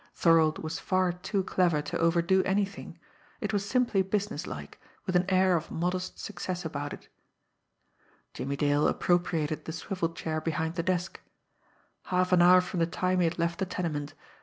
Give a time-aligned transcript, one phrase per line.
[0.15, 2.97] Thorold was far too clever to overdo anything
[3.39, 7.07] it was simply businesslike, with an air of modest success about it.
[8.33, 11.19] Jimmie Dale appropriated the swivel chair behind the desk.
[12.05, 14.15] Half an hour from the time he had left the tenement!